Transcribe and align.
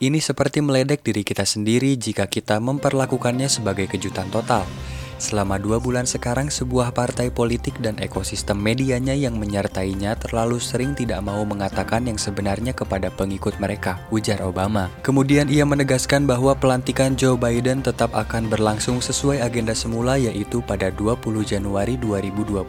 Ini 0.00 0.16
seperti 0.16 0.64
meledek 0.64 1.04
diri 1.04 1.20
kita 1.20 1.44
sendiri 1.44 1.92
jika 1.92 2.24
kita 2.24 2.56
memperlakukannya 2.56 3.52
sebagai 3.52 3.84
kejutan 3.84 4.32
total. 4.32 4.64
Selama 5.20 5.60
dua 5.60 5.76
bulan 5.76 6.08
sekarang, 6.08 6.48
sebuah 6.48 6.96
partai 6.96 7.28
politik 7.28 7.76
dan 7.84 8.00
ekosistem 8.00 8.56
medianya 8.56 9.12
yang 9.12 9.36
menyertainya 9.36 10.16
terlalu 10.16 10.56
sering 10.56 10.96
tidak 10.96 11.20
mau 11.20 11.44
mengatakan 11.44 12.08
yang 12.08 12.16
sebenarnya 12.16 12.72
kepada 12.72 13.12
pengikut 13.12 13.60
mereka, 13.60 14.00
ujar 14.08 14.40
Obama. 14.40 14.88
Kemudian 15.04 15.52
ia 15.52 15.68
menegaskan 15.68 16.24
bahwa 16.24 16.56
pelantikan 16.56 17.12
Joe 17.20 17.36
Biden 17.36 17.84
tetap 17.84 18.16
akan 18.16 18.48
berlangsung 18.48 19.04
sesuai 19.04 19.44
agenda 19.44 19.76
semula 19.76 20.16
yaitu 20.16 20.64
pada 20.64 20.88
20 20.88 21.20
Januari 21.44 22.00
2021. 22.00 22.64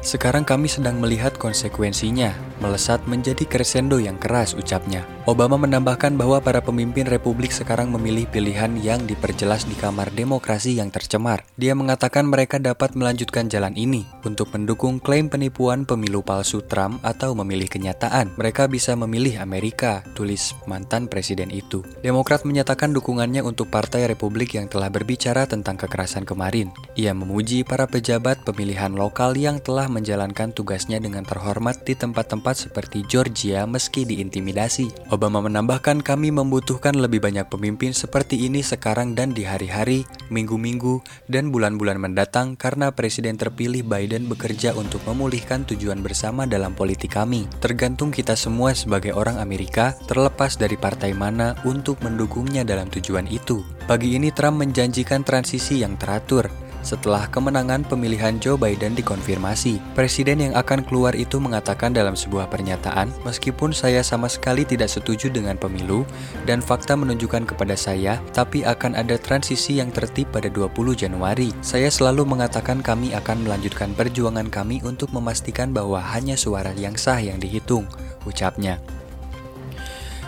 Sekarang 0.00 0.48
kami 0.48 0.72
sedang 0.72 0.96
melihat 0.96 1.36
konsekuensinya, 1.36 2.32
melesat 2.62 3.02
menjadi 3.10 3.42
crescendo 3.48 3.98
yang 3.98 4.16
keras 4.20 4.54
ucapnya. 4.54 5.04
Obama 5.26 5.58
menambahkan 5.58 6.14
bahwa 6.14 6.38
para 6.38 6.62
pemimpin 6.62 7.02
republik 7.02 7.50
sekarang 7.50 7.90
memilih 7.90 8.30
pilihan 8.30 8.78
yang 8.78 9.02
diperjelas 9.10 9.66
di 9.66 9.74
kamar 9.74 10.14
demokrasi 10.14 10.78
yang 10.78 10.94
tercemar. 10.94 11.42
Dia 11.58 11.74
mengatakan 11.74 12.30
mereka 12.30 12.62
dapat 12.62 12.94
melanjutkan 12.94 13.50
jalan 13.50 13.74
ini 13.74 14.06
untuk 14.22 14.54
mendukung 14.54 15.02
klaim 15.02 15.26
penipuan 15.26 15.82
pemilu 15.82 16.22
palsu 16.22 16.62
Trump 16.62 17.02
atau 17.02 17.34
memilih 17.34 17.66
kenyataan. 17.66 18.38
Mereka 18.38 18.70
bisa 18.70 18.94
memilih 18.94 19.42
Amerika, 19.42 20.06
tulis 20.14 20.54
mantan 20.70 21.10
presiden 21.10 21.50
itu. 21.50 21.82
Demokrat 22.06 22.46
menyatakan 22.46 22.94
dukungannya 22.94 23.42
untuk 23.42 23.66
Partai 23.66 24.06
Republik 24.06 24.54
yang 24.54 24.70
telah 24.70 24.94
berbicara 24.94 25.50
tentang 25.50 25.74
kekerasan 25.74 26.22
kemarin. 26.22 26.70
Ia 26.94 27.10
memuji 27.10 27.66
para 27.66 27.90
pejabat 27.90 28.46
pemilihan 28.46 28.94
lokal 28.94 29.34
yang 29.34 29.58
telah 29.58 29.90
menjalankan 29.90 30.54
tugasnya 30.54 31.02
dengan 31.02 31.26
terhormat 31.26 31.82
di 31.82 31.98
tempat-tempat 31.98 32.45
seperti 32.54 33.02
Georgia 33.08 33.66
meski 33.66 34.06
diintimidasi. 34.06 35.10
Obama 35.10 35.42
menambahkan 35.42 36.04
kami 36.04 36.30
membutuhkan 36.30 36.94
lebih 36.94 37.18
banyak 37.18 37.50
pemimpin 37.50 37.90
seperti 37.90 38.46
ini 38.46 38.62
sekarang 38.62 39.16
dan 39.16 39.32
di 39.32 39.42
hari-hari, 39.42 40.06
minggu-minggu, 40.30 41.02
dan 41.26 41.50
bulan-bulan 41.50 41.98
mendatang 41.98 42.54
karena 42.54 42.92
presiden 42.92 43.40
terpilih 43.40 43.82
Biden 43.82 44.28
bekerja 44.28 44.76
untuk 44.76 45.00
memulihkan 45.08 45.64
tujuan 45.66 46.04
bersama 46.04 46.44
dalam 46.44 46.76
politik 46.76 47.16
kami. 47.16 47.48
Tergantung 47.58 48.12
kita 48.12 48.36
semua 48.36 48.76
sebagai 48.76 49.16
orang 49.16 49.40
Amerika, 49.40 49.96
terlepas 50.04 50.60
dari 50.60 50.76
partai 50.76 51.16
mana 51.16 51.56
untuk 51.64 51.98
mendukungnya 52.04 52.62
dalam 52.62 52.92
tujuan 52.92 53.24
itu. 53.32 53.64
Pagi 53.88 54.18
ini 54.18 54.34
Trump 54.34 54.60
menjanjikan 54.60 55.22
transisi 55.22 55.80
yang 55.80 55.94
teratur, 55.94 56.65
setelah 56.86 57.26
kemenangan 57.26 57.82
pemilihan 57.82 58.38
Joe 58.38 58.54
Biden 58.54 58.94
dikonfirmasi. 58.94 59.82
Presiden 59.98 60.38
yang 60.38 60.54
akan 60.54 60.86
keluar 60.86 61.18
itu 61.18 61.42
mengatakan 61.42 61.90
dalam 61.90 62.14
sebuah 62.14 62.46
pernyataan, 62.46 63.10
meskipun 63.26 63.74
saya 63.74 64.06
sama 64.06 64.30
sekali 64.30 64.62
tidak 64.62 64.86
setuju 64.86 65.26
dengan 65.26 65.58
pemilu 65.58 66.06
dan 66.46 66.62
fakta 66.62 66.94
menunjukkan 66.94 67.50
kepada 67.50 67.74
saya, 67.74 68.22
tapi 68.30 68.62
akan 68.62 68.94
ada 68.94 69.18
transisi 69.18 69.82
yang 69.82 69.90
tertib 69.90 70.30
pada 70.30 70.46
20 70.46 70.94
Januari. 70.94 71.50
Saya 71.58 71.90
selalu 71.90 72.22
mengatakan 72.22 72.78
kami 72.78 73.10
akan 73.18 73.42
melanjutkan 73.42 73.90
perjuangan 73.98 74.46
kami 74.46 74.78
untuk 74.86 75.10
memastikan 75.10 75.74
bahwa 75.74 75.98
hanya 75.98 76.38
suara 76.38 76.70
yang 76.78 76.94
sah 76.94 77.18
yang 77.18 77.42
dihitung, 77.42 77.90
ucapnya. 78.22 78.78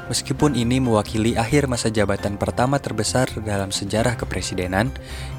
Meskipun 0.09 0.57
ini 0.57 0.81
mewakili 0.81 1.37
akhir 1.37 1.69
masa 1.69 1.93
jabatan 1.93 2.41
pertama 2.41 2.81
terbesar 2.81 3.29
dalam 3.45 3.69
sejarah 3.69 4.17
kepresidenan, 4.17 4.89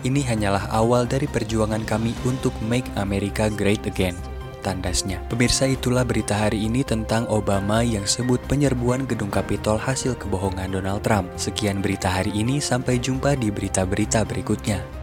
ini 0.06 0.22
hanyalah 0.22 0.70
awal 0.70 1.10
dari 1.10 1.26
perjuangan 1.26 1.82
kami 1.90 2.14
untuk 2.22 2.54
make 2.70 2.86
America 3.02 3.50
great 3.50 3.82
again. 3.90 4.14
Tandasnya. 4.60 5.24
Pemirsa 5.32 5.66
itulah 5.72 6.04
berita 6.04 6.36
hari 6.36 6.68
ini 6.68 6.84
tentang 6.84 7.26
Obama 7.32 7.80
yang 7.80 8.04
sebut 8.04 8.44
penyerbuan 8.46 9.08
gedung 9.08 9.32
Kapitol 9.32 9.80
hasil 9.80 10.20
kebohongan 10.20 10.76
Donald 10.76 11.02
Trump. 11.02 11.32
Sekian 11.40 11.80
berita 11.80 12.12
hari 12.12 12.36
ini, 12.36 12.60
sampai 12.60 13.00
jumpa 13.00 13.40
di 13.40 13.50
berita-berita 13.50 14.28
berikutnya. 14.28 14.99